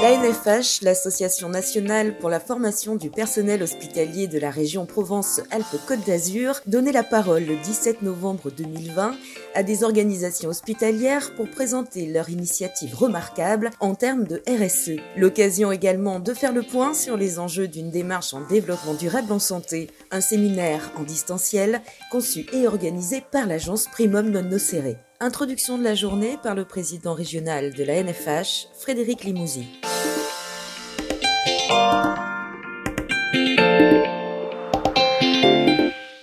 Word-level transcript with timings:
La 0.00 0.16
NFH, 0.16 0.82
l'Association 0.82 1.48
nationale 1.48 2.16
pour 2.18 2.30
la 2.30 2.38
formation 2.38 2.94
du 2.94 3.10
personnel 3.10 3.64
hospitalier 3.64 4.28
de 4.28 4.38
la 4.38 4.48
région 4.48 4.86
Provence-Alpes-Côte 4.86 6.06
d'Azur, 6.06 6.60
donnait 6.66 6.92
la 6.92 7.02
parole 7.02 7.42
le 7.42 7.56
17 7.56 8.02
novembre 8.02 8.52
2020 8.56 9.16
à 9.56 9.62
des 9.64 9.82
organisations 9.82 10.50
hospitalières 10.50 11.34
pour 11.34 11.50
présenter 11.50 12.06
leur 12.06 12.30
initiative 12.30 12.94
remarquable 12.94 13.70
en 13.80 13.96
termes 13.96 14.24
de 14.24 14.40
RSE. 14.48 15.00
L'occasion 15.16 15.72
également 15.72 16.20
de 16.20 16.32
faire 16.32 16.52
le 16.52 16.62
point 16.62 16.94
sur 16.94 17.16
les 17.16 17.40
enjeux 17.40 17.66
d'une 17.66 17.90
démarche 17.90 18.32
en 18.34 18.42
développement 18.42 18.94
durable 18.94 19.32
en 19.32 19.40
santé, 19.40 19.90
un 20.12 20.20
séminaire 20.20 20.92
en 20.96 21.02
distanciel 21.02 21.82
conçu 22.12 22.46
et 22.52 22.68
organisé 22.68 23.20
par 23.32 23.46
l'agence 23.46 23.88
Primum 23.88 24.30
Non 24.30 24.42
Nocere. 24.42 24.94
Introduction 25.20 25.76
de 25.76 25.82
la 25.82 25.96
journée 25.96 26.38
par 26.40 26.54
le 26.54 26.64
président 26.64 27.12
régional 27.12 27.74
de 27.74 27.82
la 27.82 28.04
NFH, 28.04 28.68
Frédéric 28.78 29.24
Limousi. 29.24 29.66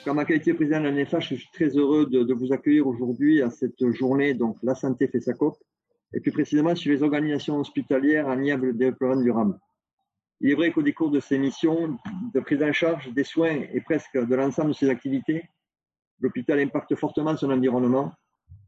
En 0.07 0.13
ma 0.15 0.23
qualité 0.23 0.53
de 0.53 0.55
président 0.55 0.79
de 0.79 0.85
la 0.85 0.91
NFH, 0.93 1.19
je 1.19 1.35
suis 1.35 1.49
très 1.51 1.67
heureux 1.75 2.05
de, 2.05 2.33
vous 2.33 2.53
accueillir 2.53 2.87
aujourd'hui 2.87 3.41
à 3.41 3.49
cette 3.49 3.91
journée, 3.91 4.33
donc 4.33 4.55
La 4.63 4.73
Santé 4.73 5.09
fait 5.09 5.19
sa 5.19 5.33
COP, 5.33 5.57
et 6.13 6.21
plus 6.21 6.31
précisément 6.31 6.73
sur 6.73 6.93
les 6.93 7.03
organisations 7.03 7.59
hospitalières 7.59 8.29
avec 8.29 8.57
le 8.61 8.71
développement 8.71 9.21
durable. 9.21 9.59
Il 10.39 10.51
est 10.51 10.55
vrai 10.55 10.71
qu'au 10.71 10.83
décours 10.83 11.11
de 11.11 11.19
ces 11.19 11.37
missions 11.37 11.99
de 12.33 12.39
prise 12.39 12.63
en 12.63 12.71
charge 12.71 13.11
des 13.13 13.25
soins 13.25 13.57
et 13.73 13.81
presque 13.81 14.17
de 14.17 14.35
l'ensemble 14.35 14.69
de 14.69 14.75
ses 14.75 14.89
activités, 14.89 15.49
l'hôpital 16.21 16.61
impacte 16.61 16.95
fortement 16.95 17.35
son 17.35 17.51
environnement, 17.51 18.13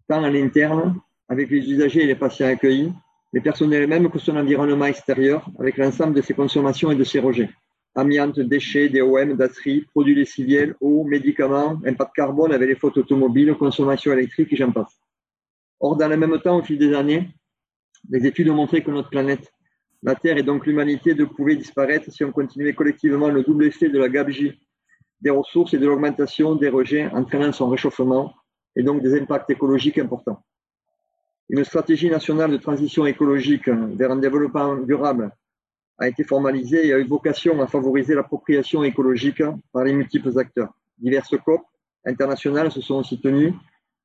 tant 0.09 0.23
à 0.25 0.29
l'interne, 0.29 0.99
avec 1.29 1.49
les 1.49 1.71
usagers 1.71 2.03
et 2.03 2.07
les 2.07 2.15
patients 2.15 2.47
accueillis, 2.47 2.91
les 3.33 3.41
personnels 3.41 3.87
même 3.87 4.09
que 4.09 4.19
son 4.19 4.35
environnement 4.37 4.85
extérieur, 4.85 5.49
avec 5.59 5.77
l'ensemble 5.77 6.13
de 6.15 6.21
ses 6.21 6.33
consommations 6.33 6.91
et 6.91 6.95
de 6.95 7.03
ses 7.03 7.19
rejets. 7.19 7.49
Amiante, 7.95 8.39
déchets, 8.39 8.89
DOM, 8.89 9.35
DASRI, 9.35 9.81
produits 9.93 10.15
lessiviels, 10.15 10.75
eau, 10.79 11.03
médicaments, 11.03 11.79
impact 11.85 12.11
carbone 12.15 12.53
avec 12.53 12.69
les 12.69 12.75
fautes 12.75 12.97
automobiles, 12.97 13.55
consommation 13.55 14.13
électrique 14.13 14.53
et 14.53 14.55
j'en 14.55 14.71
passe. 14.71 14.99
Or, 15.79 15.95
dans 15.95 16.07
le 16.07 16.17
même 16.17 16.39
temps, 16.41 16.57
au 16.57 16.63
fil 16.63 16.77
des 16.77 16.93
années, 16.93 17.29
les 18.09 18.25
études 18.25 18.49
ont 18.49 18.55
montré 18.55 18.83
que 18.83 18.91
notre 18.91 19.09
planète, 19.09 19.51
la 20.03 20.15
Terre 20.15 20.37
et 20.37 20.43
donc 20.43 20.65
l'humanité 20.65 21.15
ne 21.15 21.25
pouvaient 21.25 21.55
disparaître 21.55 22.11
si 22.11 22.23
on 22.23 22.31
continuait 22.31 22.73
collectivement 22.73 23.29
le 23.29 23.43
double 23.43 23.65
effet 23.65 23.89
de 23.89 23.97
la 23.97 24.09
gabegie 24.09 24.59
des 25.21 25.31
ressources 25.31 25.73
et 25.73 25.79
de 25.79 25.87
l'augmentation 25.87 26.55
des 26.55 26.69
rejets 26.69 27.07
entraînant 27.07 27.51
son 27.51 27.69
réchauffement 27.69 28.33
et 28.75 28.83
donc 28.83 29.01
des 29.01 29.19
impacts 29.19 29.49
écologiques 29.49 29.97
importants. 29.97 30.43
Une 31.49 31.63
stratégie 31.63 32.09
nationale 32.09 32.51
de 32.51 32.57
transition 32.57 33.05
écologique 33.05 33.69
vers 33.69 34.11
un 34.11 34.17
développement 34.17 34.75
durable 34.75 35.31
a 35.97 36.07
été 36.09 36.23
formalisée 36.23 36.87
et 36.87 36.93
a 36.93 36.99
eu 36.99 37.07
vocation 37.07 37.61
à 37.61 37.67
favoriser 37.67 38.15
l'appropriation 38.15 38.83
écologique 38.83 39.41
par 39.71 39.85
les 39.85 39.93
multiples 39.93 40.37
acteurs. 40.37 40.73
Diverses 40.97 41.35
COP 41.45 41.61
internationales 42.05 42.71
se 42.71 42.81
sont 42.81 42.95
aussi 42.95 43.21
tenues, 43.21 43.53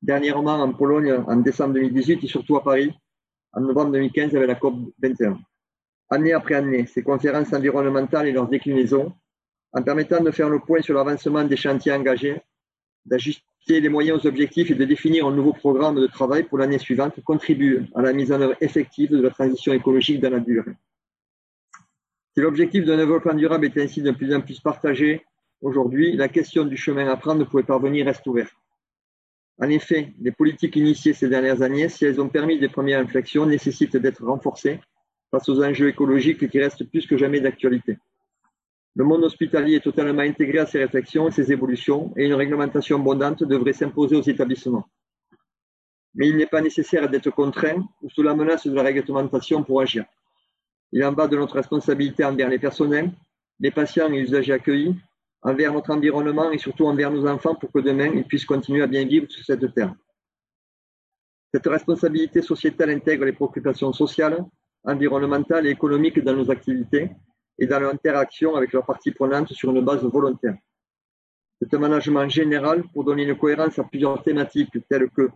dernièrement 0.01 0.55
en 0.55 0.71
Pologne 0.71 1.13
en 1.27 1.35
décembre 1.37 1.73
2018 1.73 2.23
et 2.23 2.27
surtout 2.27 2.55
à 2.55 2.63
Paris 2.63 2.93
en 3.51 3.61
novembre 3.61 3.91
2015 3.91 4.35
avec 4.35 4.47
la 4.47 4.55
COP 4.55 4.75
21. 5.01 5.37
Année 6.09 6.33
après 6.33 6.55
année, 6.55 6.85
ces 6.85 7.03
conférences 7.03 7.51
environnementales 7.53 8.27
et 8.27 8.31
leurs 8.31 8.47
déclinaisons, 8.47 9.13
en 9.73 9.83
permettant 9.83 10.21
de 10.21 10.31
faire 10.31 10.49
le 10.49 10.59
point 10.59 10.81
sur 10.81 10.95
l'avancement 10.95 11.43
des 11.43 11.57
chantiers 11.57 11.91
engagés, 11.91 12.41
d'ajuster 13.05 13.43
les 13.67 13.89
moyens 13.89 14.19
aux 14.19 14.27
objectifs 14.27 14.71
et 14.71 14.75
de 14.75 14.85
définir 14.85 15.25
un 15.27 15.31
nouveau 15.31 15.53
programme 15.53 15.95
de 15.95 16.07
travail 16.07 16.43
pour 16.43 16.57
l'année 16.57 16.79
suivante 16.79 17.21
contribue 17.23 17.85
à 17.95 18.01
la 18.01 18.13
mise 18.13 18.31
en 18.31 18.41
œuvre 18.41 18.55
effective 18.61 19.11
de 19.11 19.21
la 19.21 19.29
transition 19.29 19.73
écologique 19.73 20.19
dans 20.19 20.29
la 20.29 20.39
durée. 20.39 20.73
Si 22.33 22.41
l'objectif 22.41 22.85
d'un 22.85 22.97
développement 22.97 23.35
durable 23.35 23.65
est 23.65 23.77
ainsi 23.77 24.01
de 24.01 24.11
plus 24.11 24.33
en 24.33 24.41
plus 24.41 24.59
partagé, 24.59 25.23
aujourd'hui, 25.61 26.15
la 26.15 26.27
question 26.27 26.65
du 26.65 26.77
chemin 26.77 27.07
à 27.07 27.15
prendre 27.15 27.45
pour 27.45 27.59
y 27.59 27.63
parvenir 27.63 28.05
reste 28.05 28.25
ouverte. 28.27 28.53
En 29.59 29.69
effet, 29.69 30.13
les 30.19 30.31
politiques 30.31 30.75
initiées 30.75 31.13
ces 31.13 31.29
dernières 31.29 31.61
années, 31.61 31.87
si 31.89 32.05
elles 32.05 32.19
ont 32.19 32.29
permis 32.29 32.59
des 32.59 32.69
premières 32.69 32.99
inflexions, 32.99 33.45
nécessitent 33.45 33.97
d'être 33.97 34.25
renforcées 34.25 34.79
face 35.29 35.47
aux 35.47 35.63
enjeux 35.63 35.89
écologiques 35.89 36.49
qui 36.49 36.59
restent 36.59 36.83
plus 36.85 37.05
que 37.05 37.17
jamais 37.17 37.39
d'actualité. 37.39 37.97
Le 38.95 39.03
monde 39.03 39.23
hospitalier 39.23 39.77
est 39.77 39.83
totalement 39.83 40.21
intégré 40.21 40.59
à 40.59 40.67
ces 40.67 40.77
réflexions 40.77 41.27
et 41.27 41.31
ces 41.31 41.51
évolutions 41.51 42.13
et 42.15 42.25
une 42.25 42.35
réglementation 42.35 42.99
abondante 42.99 43.43
devrait 43.43 43.73
s'imposer 43.73 44.15
aux 44.15 44.21
établissements. 44.21 44.87
Mais 46.13 46.27
il 46.27 46.37
n'est 46.37 46.45
pas 46.45 46.61
nécessaire 46.61 47.09
d'être 47.09 47.31
contraint 47.31 47.83
ou 48.03 48.09
sous 48.11 48.21
la 48.21 48.35
menace 48.35 48.67
de 48.67 48.75
la 48.75 48.83
réglementation 48.83 49.63
pour 49.63 49.81
agir. 49.81 50.05
Il 50.91 51.03
en 51.03 51.11
va 51.11 51.27
de 51.27 51.35
notre 51.35 51.55
responsabilité 51.55 52.23
envers 52.23 52.49
les 52.49 52.59
personnels, 52.59 53.11
les 53.59 53.71
patients 53.71 54.13
et 54.13 54.19
usagers 54.19 54.53
accueillis, 54.53 54.95
envers 55.41 55.73
notre 55.73 55.89
environnement 55.89 56.51
et 56.51 56.59
surtout 56.59 56.85
envers 56.85 57.09
nos 57.09 57.27
enfants 57.27 57.55
pour 57.55 57.71
que 57.71 57.79
demain 57.79 58.11
ils 58.13 58.25
puissent 58.25 58.45
continuer 58.45 58.83
à 58.83 58.87
bien 58.87 59.05
vivre 59.05 59.25
sur 59.31 59.43
cette 59.43 59.73
terre. 59.73 59.95
Cette 61.51 61.65
responsabilité 61.65 62.43
sociétale 62.43 62.91
intègre 62.91 63.25
les 63.25 63.33
préoccupations 63.33 63.91
sociales, 63.91 64.45
environnementales 64.83 65.65
et 65.65 65.71
économiques 65.71 66.19
dans 66.23 66.35
nos 66.35 66.51
activités 66.51 67.09
et 67.59 67.67
dans 67.67 67.79
l'interaction 67.79 68.55
avec 68.55 68.73
leurs 68.73 68.85
parties 68.85 69.11
prenantes 69.11 69.53
sur 69.53 69.71
une 69.71 69.83
base 69.83 70.03
volontaire. 70.03 70.55
C'est 71.61 71.73
un 71.73 71.79
management 71.79 72.29
général 72.29 72.83
pour 72.93 73.03
donner 73.03 73.23
une 73.23 73.37
cohérence 73.37 73.79
à 73.79 73.83
plusieurs 73.83 74.21
thématiques 74.21 74.77
telles 74.89 75.09
que 75.09 75.29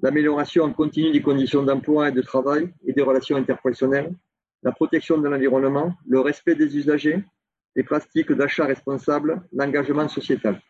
l'amélioration 0.00 0.72
continue 0.72 1.12
des 1.12 1.22
conditions 1.22 1.62
d'emploi 1.62 2.08
et 2.08 2.12
de 2.12 2.22
travail 2.22 2.72
et 2.84 2.92
des 2.92 3.02
relations 3.02 3.36
interprofessionnelles, 3.36 4.14
la 4.62 4.72
protection 4.72 5.18
de 5.18 5.28
l'environnement, 5.28 5.94
le 6.08 6.20
respect 6.20 6.54
des 6.54 6.76
usagers, 6.76 7.22
les 7.74 7.82
pratiques 7.82 8.32
d'achat 8.32 8.64
responsables, 8.64 9.42
l'engagement 9.52 10.08
sociétal. 10.08 10.60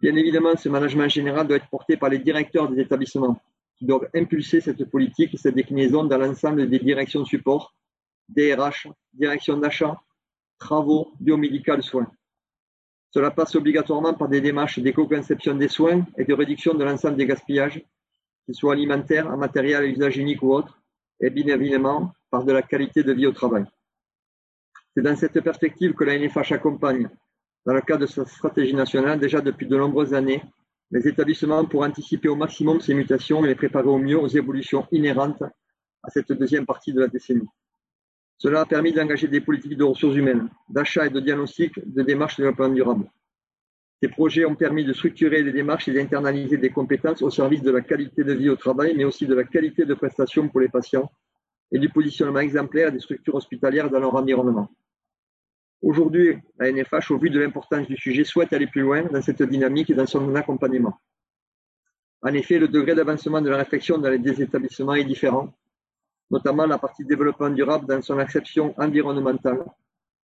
Bien 0.00 0.14
évidemment, 0.14 0.56
ce 0.56 0.68
management 0.68 1.08
général 1.08 1.46
doit 1.48 1.56
être 1.56 1.68
porté 1.68 1.96
par 1.96 2.10
les 2.10 2.18
directeurs 2.18 2.68
des 2.68 2.82
établissements 2.82 3.40
qui 3.76 3.84
doivent 3.84 4.08
impulser 4.14 4.60
cette 4.60 4.84
politique 4.90 5.34
et 5.34 5.36
cette 5.36 5.54
déclinaison 5.54 6.04
dans 6.04 6.18
l'ensemble 6.18 6.68
des 6.68 6.78
directions 6.78 7.24
support, 7.24 7.74
DRH, 8.28 8.88
direction 9.12 9.56
d'achat, 9.58 10.00
travaux, 10.58 11.12
biomédical, 11.20 11.82
soins. 11.82 12.10
Cela 13.10 13.30
passe 13.30 13.54
obligatoirement 13.54 14.14
par 14.14 14.28
des 14.28 14.40
démarches 14.40 14.78
d'éco-conception 14.78 15.54
des 15.54 15.68
soins 15.68 16.04
et 16.18 16.24
de 16.24 16.34
réduction 16.34 16.74
de 16.74 16.84
l'ensemble 16.84 17.16
des 17.16 17.26
gaspillages, 17.26 17.82
qu'ils 18.44 18.54
soient 18.54 18.74
alimentaires, 18.74 19.28
en 19.28 19.36
matériel 19.36 19.82
à 19.82 19.86
usage 19.86 20.16
unique 20.18 20.42
ou 20.42 20.52
autre, 20.52 20.80
et 21.20 21.30
bien 21.30 21.46
évidemment 21.54 22.12
par 22.30 22.44
de 22.44 22.52
la 22.52 22.62
qualité 22.62 23.02
de 23.02 23.12
vie 23.12 23.26
au 23.26 23.32
travail. 23.32 23.64
C'est 24.94 25.02
dans 25.02 25.16
cette 25.16 25.40
perspective 25.40 25.94
que 25.94 26.04
la 26.04 26.18
NFH 26.18 26.52
accompagne, 26.52 27.08
dans 27.64 27.74
le 27.74 27.80
cadre 27.80 28.02
de 28.02 28.06
sa 28.06 28.24
stratégie 28.24 28.74
nationale, 28.74 29.18
déjà 29.18 29.40
depuis 29.40 29.66
de 29.66 29.76
nombreuses 29.76 30.14
années, 30.14 30.42
les 30.90 31.08
établissements 31.08 31.64
pour 31.64 31.82
anticiper 31.82 32.28
au 32.28 32.36
maximum 32.36 32.80
ces 32.80 32.94
mutations 32.94 33.44
et 33.44 33.48
les 33.48 33.54
préparer 33.54 33.88
au 33.88 33.98
mieux 33.98 34.18
aux 34.18 34.28
évolutions 34.28 34.86
inhérentes 34.92 35.42
à 36.02 36.10
cette 36.10 36.32
deuxième 36.32 36.64
partie 36.64 36.92
de 36.92 37.00
la 37.00 37.08
décennie. 37.08 37.48
Cela 38.38 38.60
a 38.60 38.66
permis 38.66 38.92
d'engager 38.92 39.28
des 39.28 39.40
politiques 39.40 39.76
de 39.76 39.84
ressources 39.84 40.16
humaines, 40.16 40.48
d'achat 40.68 41.06
et 41.06 41.10
de 41.10 41.20
diagnostic 41.20 41.72
de 41.86 42.02
démarches 42.02 42.36
de 42.36 42.42
développement 42.42 42.68
durable. 42.68 43.10
Ces 44.02 44.08
projets 44.08 44.44
ont 44.44 44.54
permis 44.54 44.84
de 44.84 44.92
structurer 44.92 45.42
les 45.42 45.52
démarches 45.52 45.88
et 45.88 45.92
d'internaliser 45.92 46.58
des 46.58 46.68
compétences 46.68 47.22
au 47.22 47.30
service 47.30 47.62
de 47.62 47.70
la 47.70 47.80
qualité 47.80 48.24
de 48.24 48.34
vie 48.34 48.50
au 48.50 48.56
travail, 48.56 48.94
mais 48.94 49.04
aussi 49.04 49.26
de 49.26 49.34
la 49.34 49.44
qualité 49.44 49.86
de 49.86 49.94
prestation 49.94 50.48
pour 50.48 50.60
les 50.60 50.68
patients 50.68 51.10
et 51.72 51.78
du 51.78 51.88
positionnement 51.88 52.40
exemplaire 52.40 52.92
des 52.92 53.00
structures 53.00 53.34
hospitalières 53.34 53.88
dans 53.90 53.98
leur 53.98 54.14
environnement. 54.14 54.70
Aujourd'hui, 55.80 56.36
la 56.58 56.70
NFH, 56.70 57.10
au 57.10 57.18
vu 57.18 57.30
de 57.30 57.40
l'importance 57.40 57.86
du 57.86 57.96
sujet, 57.96 58.24
souhaite 58.24 58.52
aller 58.52 58.66
plus 58.66 58.82
loin 58.82 59.04
dans 59.04 59.22
cette 59.22 59.42
dynamique 59.42 59.90
et 59.90 59.94
dans 59.94 60.06
son 60.06 60.34
accompagnement. 60.34 60.98
En 62.22 62.34
effet, 62.34 62.58
le 62.58 62.68
degré 62.68 62.94
d'avancement 62.94 63.40
de 63.40 63.48
la 63.48 63.58
réflexion 63.58 63.98
dans 63.98 64.10
les 64.10 64.42
établissements 64.42 64.94
est 64.94 65.04
différent, 65.04 65.54
notamment 66.30 66.66
la 66.66 66.78
partie 66.78 67.04
développement 67.04 67.50
durable 67.50 67.86
dans 67.86 68.02
son 68.02 68.18
acception 68.18 68.74
environnementale. 68.78 69.64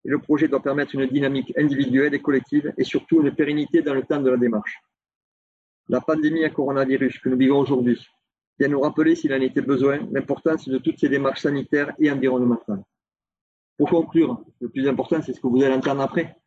Et 0.03 0.09
le 0.09 0.19
projet 0.19 0.47
doit 0.47 0.61
permettre 0.61 0.95
une 0.95 1.05
dynamique 1.05 1.53
individuelle 1.57 2.13
et 2.13 2.21
collective 2.21 2.73
et 2.77 2.83
surtout 2.83 3.21
une 3.21 3.33
pérennité 3.35 3.81
dans 3.81 3.93
le 3.93 4.03
temps 4.03 4.21
de 4.21 4.29
la 4.29 4.37
démarche. 4.37 4.79
La 5.89 6.01
pandémie 6.01 6.43
à 6.43 6.49
coronavirus 6.49 7.19
que 7.19 7.29
nous 7.29 7.37
vivons 7.37 7.59
aujourd'hui 7.59 7.99
vient 8.57 8.69
nous 8.69 8.79
rappeler, 8.79 9.15
s'il 9.15 9.33
en 9.33 9.41
était 9.41 9.61
besoin, 9.61 9.99
l'importance 10.11 10.67
de 10.67 10.77
toutes 10.77 10.99
ces 10.99 11.09
démarches 11.09 11.41
sanitaires 11.41 11.93
et 11.99 12.11
environnementales. 12.11 12.83
Pour 13.77 13.89
conclure, 13.89 14.43
le 14.59 14.69
plus 14.69 14.87
important, 14.87 15.21
c'est 15.21 15.33
ce 15.33 15.41
que 15.41 15.47
vous 15.47 15.63
allez 15.63 15.73
entendre 15.73 16.01
après. 16.01 16.37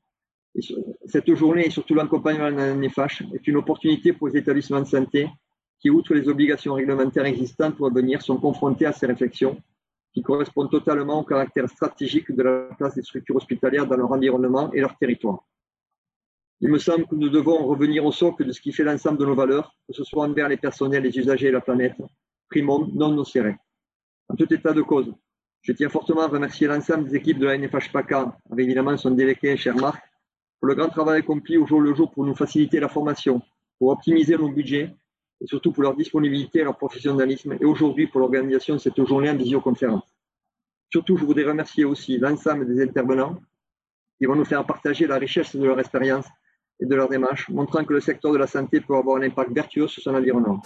cette 1.06 1.34
journée 1.34 1.66
et 1.66 1.70
surtout 1.70 1.94
l'accompagnement 1.94 2.48
la 2.48 2.74
NFH 2.74 3.22
est 3.34 3.46
une 3.48 3.56
opportunité 3.56 4.12
pour 4.12 4.28
les 4.28 4.36
établissements 4.36 4.80
de 4.80 4.86
santé 4.86 5.28
qui, 5.80 5.90
outre 5.90 6.14
les 6.14 6.28
obligations 6.28 6.74
réglementaires 6.74 7.26
existantes 7.26 7.76
pour 7.76 7.92
venir, 7.92 8.22
sont 8.22 8.36
confrontés 8.36 8.86
à 8.86 8.92
ces 8.92 9.06
réflexions 9.06 9.60
qui 10.12 10.22
correspondent 10.22 10.70
totalement 10.70 11.20
au 11.20 11.24
caractère 11.24 11.68
stratégique 11.68 12.30
de 12.30 12.42
la 12.42 12.68
place 12.78 12.94
des 12.94 13.02
structures 13.02 13.36
hospitalières 13.36 13.86
dans 13.86 13.96
leur 13.96 14.12
environnement 14.12 14.72
et 14.72 14.80
leur 14.80 14.96
territoire. 14.96 15.44
Il 16.60 16.70
me 16.70 16.78
semble 16.78 17.06
que 17.06 17.16
nous 17.16 17.28
devons 17.28 17.66
revenir 17.66 18.04
au 18.06 18.12
socle 18.12 18.44
de 18.44 18.52
ce 18.52 18.60
qui 18.60 18.72
fait 18.72 18.84
l'ensemble 18.84 19.18
de 19.18 19.26
nos 19.26 19.34
valeurs, 19.34 19.74
que 19.88 19.92
ce 19.92 20.04
soit 20.04 20.24
envers 20.24 20.48
les 20.48 20.56
personnels, 20.56 21.02
les 21.02 21.18
usagers 21.18 21.48
et 21.48 21.50
la 21.50 21.60
planète, 21.60 21.96
primum 22.48 22.90
non 22.94 23.12
nocere. 23.12 23.56
En 24.28 24.36
tout 24.36 24.52
état 24.54 24.72
de 24.72 24.82
cause, 24.82 25.12
Je 25.66 25.72
tiens 25.72 25.88
fortement 25.88 26.20
à 26.20 26.28
remercier 26.28 26.66
l'ensemble 26.66 27.08
des 27.08 27.16
équipes 27.16 27.38
de 27.38 27.46
la 27.46 27.56
NFH 27.56 27.90
PACA, 27.90 28.36
avec 28.50 28.66
évidemment 28.66 28.94
son 28.98 29.12
délégué, 29.12 29.56
cher 29.56 29.74
Marc, 29.74 30.04
pour 30.60 30.68
le 30.68 30.74
grand 30.74 30.90
travail 30.90 31.20
accompli 31.20 31.56
au 31.56 31.66
jour 31.66 31.80
le 31.80 31.94
jour 31.94 32.12
pour 32.12 32.26
nous 32.26 32.34
faciliter 32.34 32.80
la 32.80 32.88
formation, 32.90 33.40
pour 33.78 33.88
optimiser 33.88 34.36
nos 34.36 34.50
budgets 34.50 34.94
et 35.40 35.46
surtout 35.46 35.72
pour 35.72 35.82
leur 35.82 35.96
disponibilité 35.96 36.60
et 36.60 36.64
leur 36.64 36.76
professionnalisme 36.76 37.56
et 37.60 37.64
aujourd'hui 37.64 38.06
pour 38.06 38.20
l'organisation 38.20 38.74
de 38.74 38.80
cette 38.80 39.02
journée 39.04 39.30
en 39.30 39.36
visioconférence. 39.36 40.14
Surtout, 40.90 41.16
je 41.16 41.24
voudrais 41.24 41.44
remercier 41.44 41.84
aussi 41.84 42.18
l'ensemble 42.18 42.66
des 42.66 42.82
intervenants 42.82 43.38
qui 44.18 44.26
vont 44.26 44.36
nous 44.36 44.44
faire 44.44 44.64
partager 44.64 45.06
la 45.06 45.18
richesse 45.18 45.56
de 45.56 45.64
leur 45.64 45.78
expérience 45.80 46.26
et 46.80 46.86
de 46.86 46.94
leur 46.94 47.08
démarche, 47.08 47.48
montrant 47.48 47.84
que 47.84 47.92
le 47.92 48.00
secteur 48.00 48.32
de 48.32 48.38
la 48.38 48.46
santé 48.46 48.80
peut 48.80 48.96
avoir 48.96 49.16
un 49.16 49.22
impact 49.22 49.52
vertueux 49.52 49.88
sur 49.88 50.02
son 50.02 50.14
environnement. 50.14 50.62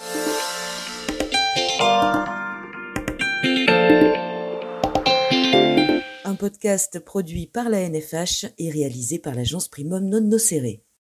Un 6.24 6.34
podcast 6.34 7.02
produit 7.04 7.46
par 7.46 7.68
la 7.68 7.88
NFH 7.88 8.46
et 8.58 8.70
réalisé 8.70 9.18
par 9.18 9.34
l'agence 9.34 9.68
Primum 9.68 10.04
Non 10.04 10.20
Nocere. 10.20 10.87